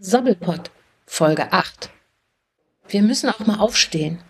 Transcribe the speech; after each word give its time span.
Sabbelpott, 0.00 0.70
Folge 1.06 1.52
8. 1.52 1.90
Wir 2.86 3.02
müssen 3.02 3.28
auch 3.30 3.40
mal 3.40 3.58
aufstehen. 3.58 4.20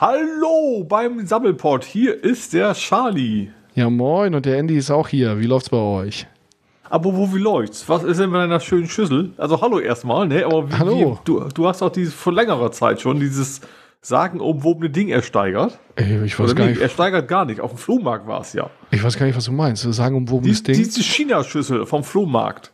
Hallo 0.00 0.84
beim 0.88 1.26
Sabbelpott, 1.26 1.84
hier 1.84 2.24
ist 2.24 2.54
der 2.54 2.72
Charlie. 2.72 3.50
Ja, 3.74 3.90
moin, 3.90 4.34
und 4.34 4.46
der 4.46 4.56
Andy 4.56 4.78
ist 4.78 4.90
auch 4.90 5.08
hier. 5.08 5.38
Wie 5.38 5.44
läuft's 5.44 5.68
bei 5.68 5.76
euch? 5.76 6.26
Aber 6.88 7.14
wo, 7.14 7.34
wie 7.34 7.38
läuft's? 7.38 7.86
Was 7.90 8.04
ist 8.04 8.20
denn 8.20 8.30
mit 8.30 8.40
deiner 8.40 8.60
schönen 8.60 8.88
Schüssel? 8.88 9.32
Also 9.36 9.60
hallo 9.60 9.80
erstmal, 9.80 10.28
ne? 10.28 10.46
Aber 10.46 10.70
wie, 10.70 10.74
Hallo. 10.74 11.18
Wie, 11.18 11.24
du, 11.24 11.40
du 11.52 11.68
hast 11.68 11.82
auch 11.82 11.92
dieses 11.92 12.14
vor 12.14 12.32
längerer 12.32 12.72
Zeit 12.72 13.02
schon 13.02 13.20
dieses 13.20 13.60
sagenumwobene 14.06 14.90
Ding 14.90 15.08
ersteigert. 15.08 15.78
Ey, 15.96 16.24
ich 16.24 16.38
weiß 16.38 16.46
Oder 16.46 16.54
gar 16.54 16.64
nee, 16.66 16.70
nicht, 16.72 16.80
ersteigert 16.80 17.26
gar 17.26 17.44
nicht. 17.44 17.60
Auf 17.60 17.72
dem 17.72 17.78
Flohmarkt 17.78 18.26
war 18.26 18.40
es 18.40 18.52
ja. 18.52 18.70
ich 18.90 19.02
weiß 19.02 19.18
gar 19.18 19.26
nicht, 19.26 19.36
was 19.36 19.46
du 19.46 19.52
meinst. 19.52 19.82
Sagen 19.92 20.16
um 20.16 20.30
wo 20.30 20.40
Die, 20.40 20.52
Ding? 20.52 20.76
diese 20.76 21.02
China-Schüssel 21.02 21.86
vom 21.86 22.04
Flohmarkt. 22.04 22.72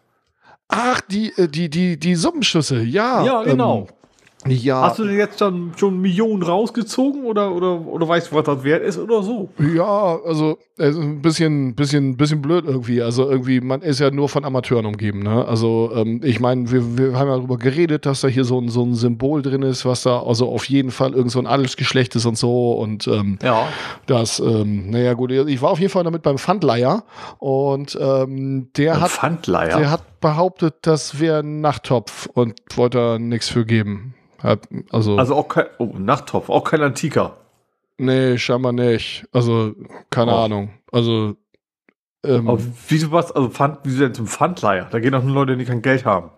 Ach, 0.69 1.01
die, 1.01 1.33
äh, 1.37 1.49
die, 1.49 1.71
die, 1.71 1.99
die 1.99 2.15
Suppenschüssel, 2.17 2.87
ja. 2.87 3.25
Ja, 3.25 3.43
genau. 3.45 3.81
Ähm, 3.81 3.87
ja, 4.47 4.83
Hast 4.83 4.99
du 4.99 5.05
denn 5.05 5.17
jetzt 5.17 5.41
dann 5.41 5.73
schon 5.77 6.01
Millionen 6.01 6.43
rausgezogen 6.43 7.25
oder, 7.25 7.53
oder, 7.55 7.81
oder 7.87 8.09
weißt 8.09 8.33
du, 8.33 8.37
was 8.37 8.45
das 8.45 8.65
wert 8.65 8.83
ist 8.83 8.99
oder 8.99 9.23
so? 9.23 9.49
ja, 9.75 10.19
also 10.25 10.59
es 10.77 10.97
ist 10.97 11.03
ein 11.03 11.23
bisschen, 11.23 11.75
bisschen, 11.75 12.17
bisschen 12.17 12.43
blöd 12.43 12.65
irgendwie. 12.67 13.03
Also 13.03 13.31
irgendwie, 13.31 13.61
man 13.61 13.83
ist 13.83 14.01
ja 14.01 14.11
nur 14.11 14.29
von 14.29 14.45
Amateuren 14.45 14.87
umgeben, 14.87 15.21
ne? 15.23 15.45
Also 15.47 15.93
ähm, 15.95 16.21
ich 16.25 16.41
meine, 16.41 16.71
wir, 16.73 16.99
wir 16.99 17.19
haben 17.19 17.29
ja 17.29 17.37
darüber 17.37 17.57
geredet, 17.57 18.05
dass 18.07 18.23
da 18.23 18.29
hier 18.29 18.45
so 18.45 18.59
ein, 18.61 18.69
so 18.69 18.83
ein 18.83 18.95
Symbol 18.95 19.43
drin 19.43 19.63
ist, 19.63 19.85
was 19.85 20.03
da 20.03 20.21
also 20.23 20.49
auf 20.49 20.65
jeden 20.65 20.91
Fall 20.91 21.13
irgend 21.15 21.31
so 21.31 21.39
ein 21.39 21.47
Adelsgeschlecht 21.47 22.17
ist 22.17 22.27
und 22.27 22.37
so 22.37 22.73
und 22.73 23.07
ähm, 23.07 23.39
Ja. 23.43 23.69
das, 24.07 24.41
ähm, 24.41 24.91
naja 24.91 25.13
gut, 25.15 25.31
ich 25.31 25.63
war 25.63 25.71
auf 25.71 25.79
jeden 25.79 25.93
Fall 25.93 26.05
damit 26.05 26.23
beim 26.23 26.39
Pfandleier 26.39 27.05
und 27.39 27.97
ähm, 28.01 28.69
der 28.77 29.01
hat 29.01 29.11
Pfandleier. 29.11 29.79
Der 29.79 29.91
hat 29.91 30.03
behauptet, 30.23 30.77
das 30.83 31.21
wäre 31.21 31.41
ein 31.41 31.61
Nachttopf 31.61 32.27
und 32.33 32.55
wollte 32.77 32.97
da 32.99 33.19
nichts 33.19 33.51
für 33.51 33.67
geben. 33.67 34.15
Also, 34.91 35.19
also 35.19 35.37
auch 35.37 35.49
kein, 35.49 35.67
oh, 35.79 35.93
Nachttopf, 35.99 36.49
auch 36.49 36.65
kein 36.65 36.81
Antiker. 36.83 37.37
nee, 37.99 38.39
scheinbar 38.39 38.73
nicht. 38.73 39.27
Also, 39.33 39.75
keine 40.11 40.33
Oh. 40.33 40.45
Ahnung. 40.45 40.71
Also, 40.91 41.37
ähm, 42.25 42.49
Aber 42.49 42.59
wieso 42.89 43.13
was, 43.13 43.31
also 43.31 43.51
Pfand, 43.51 43.81
wieso 43.85 44.01
denn 44.05 44.15
zum 44.15 44.27
Pfandleier? 44.27 44.87
Da 44.91 44.99
gehen 44.99 45.15
auch 45.15 45.23
nur 45.23 45.35
Leute, 45.35 45.57
die 45.57 45.65
kein 45.65 45.83
Geld 45.83 46.05
haben. 46.05 46.31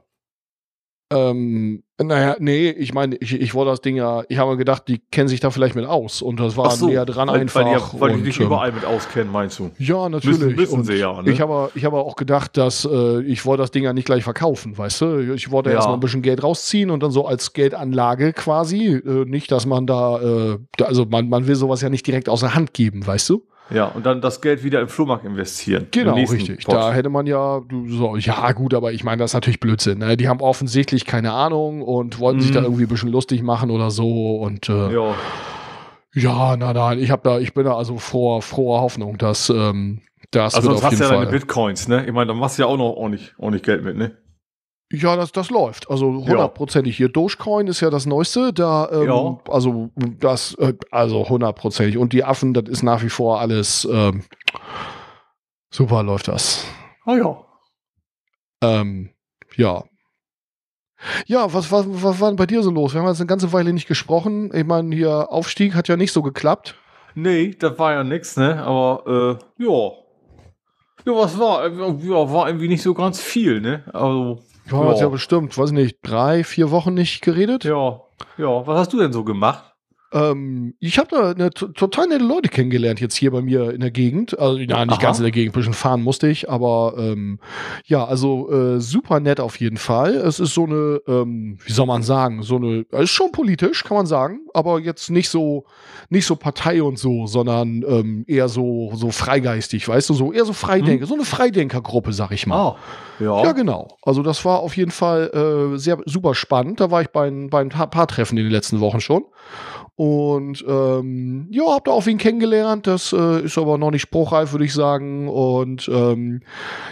Ähm, 1.15 1.83
naja, 2.03 2.37
nee, 2.41 2.70
ich 2.70 2.93
meine, 2.93 3.15
ich, 3.17 3.33
ich 3.41 3.55
wollte 3.55 3.70
das 3.70 3.81
Ding 3.81 3.95
ja, 3.97 4.25
ich 4.29 4.37
habe 4.39 4.51
mir 4.51 4.57
gedacht, 4.57 4.89
die 4.89 4.98
kennen 5.12 5.29
sich 5.29 5.39
da 5.41 5.51
vielleicht 5.51 5.77
mit 5.77 5.87
aus 5.87 6.23
und 6.23 6.41
das 6.41 6.57
war 6.57 6.70
so, 6.73 6.89
näher 6.89 7.07
dran 7.07 7.29
weil, 7.29 7.41
einfach. 7.41 7.65
Weil 7.65 7.75
die, 7.77 8.01
weil 8.01 8.09
die 8.11 8.17
und, 8.17 8.25
dich 8.27 8.41
ähm, 8.41 8.47
überall 8.47 8.73
mit 8.73 8.84
auskennen, 8.84 9.31
meinst 9.33 9.59
du? 9.61 9.70
Ja, 9.79 10.09
natürlich. 10.09 10.39
Müssen- 10.41 10.57
müssen 10.57 10.75
und 10.81 10.85
sie 10.87 10.95
ja, 10.95 11.23
ne? 11.23 11.31
Ich 11.31 11.41
habe 11.41 11.70
ich 11.75 11.85
habe 11.85 11.98
auch 11.98 12.17
gedacht, 12.17 12.57
dass 12.57 12.85
äh, 12.85 13.23
ich 13.23 13.47
wollte 13.47 13.62
das 13.62 13.70
Ding 13.70 13.85
ja 13.85 13.92
nicht 13.92 14.07
gleich 14.07 14.25
verkaufen, 14.25 14.77
weißt 14.77 15.01
du? 15.03 15.33
Ich 15.35 15.51
wollte 15.53 15.70
Ja. 15.70 15.77
erstmal 15.77 15.97
ein 15.97 16.01
bisschen 16.01 16.23
Geld 16.23 16.42
rausziehen 16.42 16.91
und 16.91 17.03
dann 17.03 17.13
so 17.13 17.27
als 17.27 17.53
Geldanlage 17.53 18.33
quasi. 18.33 18.86
Äh, 18.97 19.24
nicht, 19.27 19.53
dass 19.53 19.64
man 19.64 19.86
da, 19.86 20.20
äh, 20.20 20.58
also 20.83 21.07
man, 21.07 21.29
man 21.29 21.47
will 21.47 21.55
sowas 21.55 21.80
ja 21.80 21.89
nicht 21.91 22.07
direkt 22.07 22.29
aus 22.29 22.41
der 22.41 22.55
Hand 22.57 22.74
geben, 22.74 23.07
weißt 23.07 23.29
du? 23.30 23.45
Ja, 23.70 23.86
und 23.86 24.05
dann 24.05 24.20
das 24.20 24.41
Geld 24.42 24.63
wieder 24.63 24.80
im 24.80 24.89
Flohmarkt 24.89 25.25
investieren. 25.25 25.86
Genau, 25.91 26.14
richtig. 26.14 26.64
Pot. 26.67 26.75
Da 26.75 26.92
hätte 26.92 27.08
man 27.08 27.27
ja, 27.27 27.63
so, 27.89 28.17
ja 28.17 28.52
gut, 28.52 28.75
aber 28.75 28.92
ich 28.92 29.05
meine, 29.05 29.19
das 29.19 29.30
ist 29.30 29.35
natürlich 29.35 29.58
Blödsinn. 29.61 29.98
Ne? 29.98 30.17
Die 30.19 30.29
haben 30.29 30.41
offensichtlich 30.41 31.07
keine 31.07 31.33
Ahnung 31.33 31.80
und 31.80 32.19
wollten 32.19 32.41
sich 32.41 32.51
Mhm. 32.51 32.55
da 32.55 32.63
irgendwie 32.63 32.83
ein 32.83 32.89
bisschen 32.89 33.11
lustig 33.11 33.42
machen 33.42 33.70
oder 33.70 33.91
so 33.91 34.36
und 34.36 34.69
äh, 34.69 34.92
Ja, 34.92 35.14
ja, 36.14 36.57
nein, 36.57 36.74
nein, 36.74 36.98
ich 36.98 37.11
habe 37.11 37.23
da, 37.24 37.39
ich 37.39 37.55
bin 37.55 37.64
da 37.64 37.74
also 37.77 37.97
froher, 37.98 38.42
froher 38.42 38.83
Hoffnung, 38.83 39.19
dass 39.19 39.48
ähm, 39.51 40.01
das 40.30 40.55
also 40.55 40.70
sonst 40.70 40.85
hast 40.85 40.98
du 41.01 41.03
ja 41.03 41.08
Fall. 41.08 41.19
deine 41.24 41.30
Bitcoins, 41.30 41.89
ne? 41.89 42.05
Ich 42.07 42.13
meine, 42.13 42.29
da 42.29 42.35
machst 42.35 42.58
du 42.58 42.63
ja 42.63 42.69
auch 42.69 42.77
noch 42.77 42.92
ordentlich, 42.97 43.35
ordentlich 43.39 43.63
Geld 43.63 43.83
mit, 43.83 43.97
ne? 43.97 44.17
Ja, 44.92 45.17
das, 45.17 45.33
das 45.33 45.50
läuft. 45.50 45.90
Also 45.90 46.06
hundertprozentig. 46.06 46.96
Hier 46.96 47.08
Dogecoin 47.08 47.67
ist 47.67 47.80
ja 47.80 47.90
das 47.90 48.06
Neueste. 48.06 48.52
Da, 48.52 48.89
ähm, 48.92 49.06
Ja. 49.08 49.39
also 49.50 49.90
das, 50.20 50.55
äh, 50.56 50.74
also 50.90 51.28
hundertprozentig. 51.28 51.96
Und 51.98 52.12
die 52.12 52.22
Affen, 52.24 52.55
das 52.55 52.68
ist 52.68 52.83
nach 52.83 53.02
wie 53.02 53.08
vor 53.08 53.40
alles 53.40 53.89
ähm, 53.90 54.23
super 55.70 56.02
läuft 56.02 56.28
das. 56.28 56.64
Ah 57.05 57.17
ja. 57.17 57.44
Ähm, 58.62 59.11
ja. 59.56 59.84
Ja, 61.27 61.52
was, 61.52 61.70
was, 61.73 61.84
was 61.89 62.20
war 62.20 62.28
denn 62.30 62.36
bei 62.36 62.46
dir 62.46 62.62
so 62.62 62.70
los? 62.70 62.94
Wir 62.94 63.00
haben 63.00 63.08
jetzt 63.08 63.20
eine 63.20 63.27
ganze 63.27 63.52
Weile 63.52 63.73
nicht 63.73 63.89
gesprochen. 63.89 64.50
Ich 64.55 64.64
meine, 64.64 64.94
hier 64.94 65.30
Aufstieg 65.30 65.74
hat 65.74 65.89
ja 65.89 65.96
nicht 65.96 66.12
so 66.12 66.23
geklappt. 66.23 66.77
Nee, 67.14 67.50
das 67.58 67.78
war 67.78 67.92
ja 67.92 68.05
nix, 68.05 68.36
ne? 68.36 68.62
Aber, 68.64 69.39
äh, 69.58 69.62
ja. 69.64 69.90
Ja, 71.06 71.12
was 71.20 71.39
war? 71.39 71.67
Äh, 71.67 71.70
Ja, 72.08 72.33
war 72.33 72.46
irgendwie 72.48 72.68
nicht 72.68 72.83
so 72.83 72.94
ganz 72.94 73.20
viel, 73.20 73.61
ne? 73.61 73.84
Also, 73.92 74.40
Wir 74.67 74.79
haben 74.79 74.89
jetzt 74.91 75.01
ja 75.01 75.08
bestimmt, 75.08 75.57
weiß 75.57 75.73
nicht, 75.73 75.98
drei, 76.02 76.42
vier 76.45 76.70
Wochen 76.70 76.95
nicht 76.95 77.23
geredet. 77.23 77.64
ja. 77.64 78.01
Ja, 78.39 78.67
was 78.67 78.79
hast 78.79 78.92
du 78.92 78.98
denn 78.98 79.13
so 79.13 79.25
gemacht? 79.25 79.73
Ähm, 80.14 80.75
ich 80.79 80.98
habe 80.98 81.08
da 81.11 81.30
eine, 81.33 81.51
to- 81.51 81.69
total 81.69 82.07
nette 82.07 82.25
Leute 82.25 82.48
kennengelernt 82.48 83.01
jetzt 83.01 83.17
hier 83.17 83.33
bei 83.33 83.42
mir 83.42 83.73
in 83.73 83.80
der 83.80 83.91
Gegend. 83.91 84.39
Also 84.39 84.58
ja, 84.58 84.85
nicht 84.85 84.95
Aha. 84.95 85.02
ganz 85.02 85.19
in 85.19 85.25
der 85.25 85.33
Gegend, 85.33 85.55
ein 85.55 85.58
bisschen 85.58 85.73
fahren 85.75 86.02
musste 86.02 86.29
ich, 86.29 86.48
aber 86.48 86.95
ähm, 86.97 87.41
ja, 87.86 88.05
also 88.05 88.51
äh, 88.51 88.80
super 88.80 89.19
nett 89.19 89.41
auf 89.41 89.58
jeden 89.58 89.77
Fall. 89.77 90.14
Es 90.14 90.39
ist 90.39 90.55
so 90.55 90.64
eine, 90.67 91.01
ähm, 91.08 91.58
wie 91.67 91.73
soll 91.73 91.86
man 91.86 92.03
sagen, 92.05 92.42
so 92.42 92.57
eine, 92.57 92.86
ist 92.92 93.11
schon 93.11 93.33
politisch, 93.33 93.83
kann 93.83 93.97
man 93.97 94.07
sagen, 94.07 94.41
aber 94.55 94.79
jetzt 94.79 95.11
nicht 95.11 95.29
so, 95.29 95.64
nicht 96.11 96.27
so 96.27 96.36
Partei 96.36 96.80
und 96.83 96.97
so, 96.98 97.27
sondern 97.27 97.85
ähm, 97.89 98.24
eher 98.29 98.48
so, 98.48 98.92
so 98.95 99.11
freigeistig, 99.11 99.89
weißt 99.89 100.08
du, 100.11 100.14
so 100.14 100.33
eher 100.33 100.45
so 100.45 100.53
Freidenker, 100.53 101.07
so 101.07 101.14
eine 101.14 101.24
Freidenkergruppe, 101.24 102.13
sag 102.13 102.30
ich 102.30 102.47
mal. 102.47 102.57
Ah, 102.57 102.77
ja. 103.19 103.42
Ja, 103.45 103.53
genau. 103.53 103.97
Also 104.03 104.23
das 104.23 104.45
war 104.45 104.61
auf 104.61 104.77
jeden 104.77 104.91
Fall 104.92 105.73
äh, 105.74 105.79
sehr 105.79 105.98
super 106.07 106.35
spannend. 106.35 106.79
Da 106.80 106.91
war 106.91 107.03
ich 107.03 107.08
bei, 107.08 107.30
bei 107.51 107.61
ein 107.61 107.69
paar 107.69 108.07
Treffen 108.07 108.39
in 108.39 108.45
den 108.45 108.53
letzten 108.53 108.80
Wochen 108.80 109.01
schon. 109.01 109.24
Und 109.96 110.64
ähm, 110.66 111.46
ja, 111.52 111.66
hab 111.68 111.84
da 111.84 111.92
auch 111.92 112.06
wen 112.06 112.18
kennengelernt. 112.18 112.88
Das 112.88 113.12
äh, 113.12 113.44
ist 113.44 113.56
aber 113.56 113.78
noch 113.78 113.92
nicht 113.92 114.02
spruchreif, 114.02 114.50
würde 114.50 114.64
ich 114.64 114.74
sagen. 114.74 115.28
Und 115.28 115.88
ähm, 115.88 116.40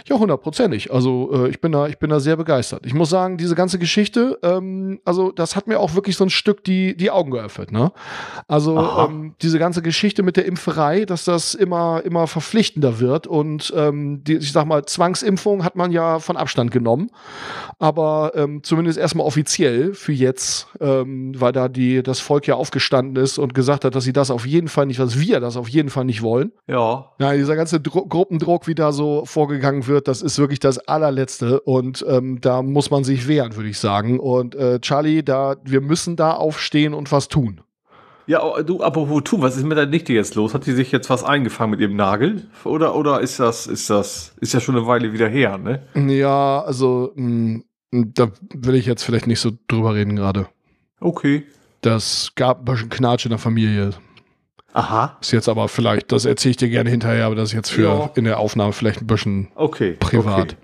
ja, 0.07 0.17
hundertprozentig. 0.17 0.93
Also 0.93 1.29
äh, 1.33 1.49
ich 1.49 1.59
bin 1.59 1.73
da, 1.73 1.87
ich 1.87 1.97
bin 1.97 2.09
da 2.09 2.21
sehr 2.21 2.37
begeistert. 2.37 2.85
Ich 2.85 2.93
muss 2.93 3.09
sagen, 3.09 3.37
diese 3.37 3.55
ganze 3.55 3.77
Geschichte, 3.77 4.39
ähm, 4.41 5.01
also 5.03 5.33
das 5.33 5.57
hat 5.57 5.67
mir 5.67 5.81
auch 5.81 5.95
wirklich 5.95 6.15
so 6.15 6.23
ein 6.23 6.29
Stück 6.29 6.63
die, 6.63 6.95
die 6.95 7.11
Augen 7.11 7.31
geöffnet. 7.31 7.73
Ne? 7.73 7.91
Also 8.47 8.79
ähm, 8.79 9.35
diese 9.41 9.59
ganze 9.59 9.81
Geschichte 9.81 10.23
mit 10.23 10.37
der 10.37 10.45
Impferei, 10.45 11.03
dass 11.03 11.25
das 11.25 11.55
immer, 11.55 12.03
immer 12.05 12.27
verpflichtender 12.27 13.01
wird. 13.01 13.27
Und 13.27 13.73
ähm, 13.75 14.23
die, 14.23 14.35
ich 14.37 14.53
sag 14.53 14.65
mal, 14.65 14.85
Zwangsimpfung 14.85 15.65
hat 15.65 15.75
man 15.75 15.91
ja 15.91 16.19
von 16.19 16.37
Abstand 16.37 16.71
genommen. 16.71 17.09
Aber 17.79 18.31
ähm, 18.35 18.63
zumindest 18.63 18.97
erstmal 18.97 19.27
offiziell 19.27 19.93
für 19.93 20.13
jetzt, 20.13 20.67
ähm, 20.79 21.33
weil 21.37 21.51
da 21.51 21.67
die, 21.67 22.01
das 22.01 22.21
Volk 22.21 22.47
ja 22.47 22.55
aufgestanden 22.55 22.92
ist 23.15 23.37
und 23.37 23.53
gesagt 23.53 23.85
hat, 23.85 23.95
dass 23.95 24.03
sie 24.03 24.13
das 24.13 24.31
auf 24.31 24.45
jeden 24.45 24.67
Fall 24.67 24.85
nicht, 24.85 24.99
dass 24.99 25.19
wir 25.19 25.39
das 25.39 25.57
auf 25.57 25.67
jeden 25.67 25.89
Fall 25.89 26.05
nicht 26.05 26.21
wollen. 26.21 26.51
Ja. 26.67 27.11
Ja, 27.19 27.33
dieser 27.33 27.55
ganze 27.55 27.79
Dru 27.79 28.07
Gruppendruck, 28.07 28.67
wie 28.67 28.75
da 28.75 28.91
so 28.91 29.23
vorgegangen 29.25 29.87
wird, 29.87 30.07
das 30.07 30.21
ist 30.21 30.37
wirklich 30.37 30.59
das 30.59 30.77
allerletzte 30.79 31.59
und 31.61 32.05
ähm, 32.07 32.39
da 32.41 32.61
muss 32.61 32.91
man 32.91 33.03
sich 33.03 33.27
wehren, 33.27 33.55
würde 33.55 33.69
ich 33.69 33.79
sagen. 33.79 34.19
Und 34.19 34.55
äh, 34.55 34.79
Charlie, 34.79 35.23
da 35.23 35.55
wir 35.63 35.81
müssen 35.81 36.15
da 36.15 36.31
aufstehen 36.31 36.93
und 36.93 37.11
was 37.11 37.27
tun. 37.27 37.61
Ja, 38.25 38.41
aber 38.41 38.63
du, 38.63 38.81
apropos 38.81 39.23
tun, 39.23 39.41
was 39.41 39.57
ist 39.57 39.65
mit 39.65 39.77
der 39.77 39.85
Nichte 39.85 40.13
jetzt 40.13 40.35
los? 40.35 40.53
Hat 40.53 40.65
die 40.65 40.71
sich 40.71 40.91
jetzt 40.91 41.09
was 41.09 41.23
eingefangen 41.23 41.71
mit 41.71 41.81
ihrem 41.81 41.95
Nagel? 41.95 42.47
Oder, 42.63 42.95
oder 42.95 43.19
ist 43.19 43.39
das, 43.39 43.67
ist 43.67 43.89
das, 43.89 44.33
ist 44.39 44.53
ja 44.53 44.61
schon 44.61 44.77
eine 44.77 44.87
Weile 44.87 45.11
wieder 45.11 45.27
her, 45.27 45.57
ne? 45.57 45.83
Ja, 45.95 46.61
also 46.61 47.11
mh, 47.15 47.61
da 47.91 48.29
will 48.53 48.75
ich 48.75 48.85
jetzt 48.85 49.03
vielleicht 49.03 49.27
nicht 49.27 49.41
so 49.41 49.51
drüber 49.67 49.93
reden 49.93 50.15
gerade. 50.15 50.47
Okay. 51.01 51.43
Das 51.83 52.31
gab 52.35 52.59
ein 52.61 52.65
bisschen 52.65 52.89
Knatsch 52.89 53.25
in 53.25 53.29
der 53.29 53.37
Familie. 53.39 53.91
Aha. 54.73 55.17
Ist 55.21 55.31
jetzt 55.31 55.47
aber 55.49 55.67
vielleicht, 55.67 56.11
das 56.11 56.25
erzähle 56.25 56.51
ich 56.51 56.57
dir 56.57 56.69
gerne 56.69 56.89
hinterher, 56.89 57.25
aber 57.27 57.35
das 57.35 57.49
ist 57.49 57.53
jetzt 57.55 57.69
für 57.71 57.83
Ja. 57.83 58.09
in 58.15 58.23
der 58.23 58.39
Aufnahme 58.39 58.73
vielleicht 58.73 59.01
ein 59.01 59.07
bisschen 59.07 59.49
Okay. 59.53 59.97
privat. 59.99 60.39
Okay. 60.53 60.55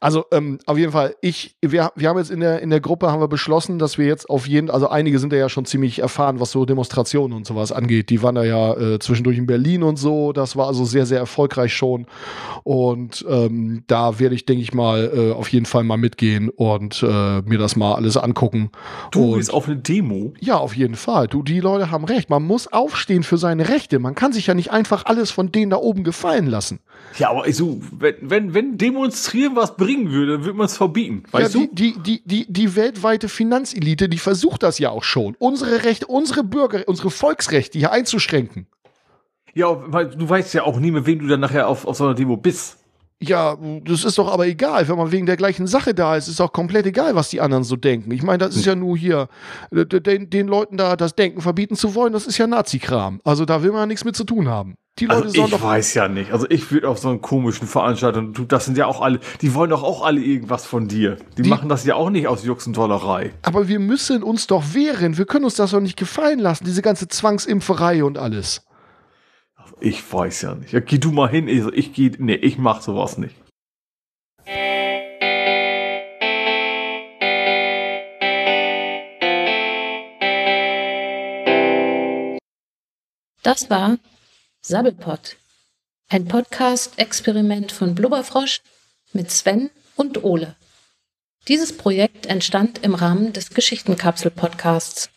Also 0.00 0.24
ähm, 0.32 0.58
auf 0.66 0.78
jeden 0.78 0.92
Fall, 0.92 1.14
ich, 1.20 1.56
wir, 1.62 1.92
wir 1.94 2.08
haben 2.08 2.18
jetzt 2.18 2.30
in 2.30 2.40
der, 2.40 2.60
in 2.60 2.70
der 2.70 2.80
Gruppe 2.80 3.10
haben 3.10 3.20
wir 3.20 3.28
beschlossen, 3.28 3.78
dass 3.78 3.98
wir 3.98 4.06
jetzt 4.06 4.28
auf 4.28 4.46
jeden, 4.46 4.70
also 4.70 4.88
einige 4.88 5.18
sind 5.18 5.32
ja 5.32 5.48
schon 5.48 5.64
ziemlich 5.64 6.00
erfahren, 6.00 6.40
was 6.40 6.50
so 6.50 6.64
Demonstrationen 6.64 7.36
und 7.36 7.46
sowas 7.46 7.72
angeht. 7.72 8.10
Die 8.10 8.22
waren 8.22 8.34
da 8.34 8.44
ja 8.44 8.74
äh, 8.74 8.98
zwischendurch 8.98 9.38
in 9.38 9.46
Berlin 9.46 9.82
und 9.82 9.96
so. 9.96 10.32
Das 10.32 10.56
war 10.56 10.66
also 10.66 10.84
sehr, 10.84 11.06
sehr 11.06 11.18
erfolgreich 11.18 11.74
schon. 11.74 12.06
Und 12.64 13.24
ähm, 13.28 13.84
da 13.86 14.18
werde 14.18 14.34
ich, 14.34 14.46
denke 14.46 14.62
ich 14.62 14.74
mal, 14.74 15.10
äh, 15.14 15.32
auf 15.32 15.48
jeden 15.48 15.66
Fall 15.66 15.84
mal 15.84 15.96
mitgehen 15.96 16.48
und 16.48 17.02
äh, 17.02 17.42
mir 17.42 17.58
das 17.58 17.76
mal 17.76 17.94
alles 17.94 18.16
angucken. 18.16 18.70
Du 19.10 19.32
und 19.32 19.38
bist 19.38 19.52
auf 19.52 19.66
eine 19.66 19.76
Demo. 19.76 20.32
ja, 20.40 20.56
auf 20.56 20.76
jeden 20.76 20.96
Fall. 20.96 21.28
Du, 21.28 21.42
die 21.42 21.60
Leute 21.60 21.90
haben 21.90 22.04
recht. 22.04 22.30
Man 22.30 22.42
muss 22.42 22.72
aufstehen 22.72 23.22
für 23.22 23.38
seine 23.38 23.68
Rechte. 23.68 23.98
Man 23.98 24.14
kann 24.14 24.32
sich 24.32 24.46
ja 24.46 24.54
nicht 24.54 24.70
einfach 24.70 25.04
alles 25.06 25.30
von 25.30 25.52
denen 25.52 25.70
da 25.70 25.76
oben 25.76 26.04
gefallen 26.04 26.46
lassen. 26.46 26.80
Ja, 27.18 27.30
aber 27.30 27.50
so, 27.52 27.80
wenn, 27.98 28.14
wenn, 28.20 28.54
wenn 28.54 28.78
demonstrieren 28.78 29.56
was 29.56 29.76
bringen 29.86 30.10
würde, 30.10 30.32
dann 30.32 30.44
würde 30.44 30.58
man 30.58 30.66
es 30.66 30.76
verbieten. 30.76 31.22
Weißt 31.30 31.54
ja, 31.54 31.60
du? 31.60 31.68
die, 31.72 31.94
die, 31.94 32.02
die, 32.02 32.22
die, 32.24 32.52
die 32.52 32.76
weltweite 32.76 33.28
Finanzelite, 33.28 34.08
die 34.08 34.18
versucht 34.18 34.62
das 34.62 34.78
ja 34.78 34.90
auch 34.90 35.04
schon. 35.04 35.36
Unsere 35.38 35.84
Rechte, 35.84 36.06
unsere 36.06 36.44
Bürger, 36.44 36.84
unsere 36.86 37.10
Volksrechte 37.10 37.78
hier 37.78 37.92
einzuschränken. 37.92 38.66
Ja, 39.54 39.82
weil 39.86 40.10
du 40.10 40.28
weißt 40.28 40.52
ja 40.54 40.64
auch 40.64 40.78
nie, 40.78 40.90
mit 40.90 41.06
wem 41.06 41.20
du 41.20 41.26
dann 41.26 41.40
nachher 41.40 41.68
auf, 41.68 41.86
auf 41.86 41.96
so 41.96 42.04
einer 42.04 42.14
Demo 42.14 42.36
bist. 42.36 42.78
Ja, 43.22 43.56
das 43.84 44.04
ist 44.04 44.18
doch 44.18 44.30
aber 44.30 44.46
egal, 44.46 44.86
wenn 44.88 44.98
man 44.98 45.10
wegen 45.10 45.24
der 45.24 45.38
gleichen 45.38 45.66
Sache 45.66 45.94
da 45.94 46.16
ist, 46.16 46.28
ist 46.28 46.38
doch 46.38 46.52
komplett 46.52 46.84
egal, 46.84 47.14
was 47.14 47.30
die 47.30 47.40
anderen 47.40 47.64
so 47.64 47.74
denken. 47.76 48.10
Ich 48.10 48.22
meine, 48.22 48.38
das 48.38 48.54
ist 48.54 48.66
ja 48.66 48.74
nur 48.74 48.98
hier, 48.98 49.28
äh, 49.70 49.86
den, 49.86 50.28
den 50.28 50.48
Leuten 50.48 50.76
da 50.76 50.96
das 50.96 51.14
Denken 51.14 51.40
verbieten 51.40 51.76
zu 51.76 51.94
wollen, 51.94 52.12
das 52.12 52.26
ist 52.26 52.36
ja 52.36 52.46
Nazi-Kram. 52.46 53.22
Also 53.24 53.46
da 53.46 53.62
will 53.62 53.70
man 53.70 53.80
ja 53.80 53.86
nichts 53.86 54.04
mit 54.04 54.16
zu 54.16 54.24
tun 54.24 54.48
haben. 54.48 54.74
Die 54.98 55.04
Leute 55.06 55.24
Also 55.26 55.44
ich 55.44 55.50
doch. 55.50 55.62
weiß 55.62 55.92
ja 55.92 56.08
nicht. 56.08 56.32
Also 56.32 56.46
ich 56.48 56.70
würde 56.70 56.88
auf 56.88 56.98
so 56.98 57.08
einen 57.10 57.20
komischen 57.20 57.68
Veranstaltungen, 57.68 58.32
du, 58.32 58.44
das 58.46 58.64
sind 58.64 58.78
ja 58.78 58.86
auch 58.86 59.02
alle, 59.02 59.20
die 59.42 59.52
wollen 59.52 59.68
doch 59.68 59.82
auch 59.82 60.02
alle 60.02 60.22
irgendwas 60.22 60.64
von 60.64 60.88
dir. 60.88 61.16
Die, 61.36 61.42
Die- 61.42 61.48
machen 61.50 61.68
das 61.68 61.84
ja 61.84 61.96
auch 61.96 62.08
nicht 62.08 62.28
aus 62.28 62.44
Juxentollerei. 62.44 63.34
Aber 63.42 63.68
wir 63.68 63.78
müssen 63.78 64.22
uns 64.22 64.46
doch 64.46 64.72
wehren. 64.72 65.18
Wir 65.18 65.26
können 65.26 65.44
uns 65.44 65.54
das 65.56 65.72
doch 65.72 65.80
nicht 65.80 65.98
gefallen 65.98 66.38
lassen, 66.38 66.64
diese 66.64 66.80
ganze 66.80 67.08
Zwangsimpferei 67.08 68.04
und 68.04 68.16
alles. 68.16 68.62
Ich 69.80 70.10
weiß 70.10 70.40
ja 70.42 70.54
nicht. 70.54 70.72
Ja, 70.72 70.80
geh 70.80 70.96
du 70.96 71.12
mal 71.12 71.28
hin. 71.28 71.46
Ich, 71.48 71.62
ich 71.66 71.92
geh, 71.92 72.12
nee, 72.18 72.34
ich 72.36 72.56
mach 72.56 72.80
sowas 72.80 73.18
nicht. 73.18 73.34
Das 83.42 83.70
war 83.70 83.98
Sabbelpott, 84.68 85.36
ein 86.08 86.26
Podcast-Experiment 86.26 87.70
von 87.70 87.94
Blubberfrosch 87.94 88.62
mit 89.12 89.30
Sven 89.30 89.70
und 89.94 90.24
Ole. 90.24 90.56
Dieses 91.46 91.76
Projekt 91.76 92.26
entstand 92.26 92.82
im 92.82 92.96
Rahmen 92.96 93.32
des 93.32 93.50
Geschichtenkapsel-Podcasts. 93.50 95.08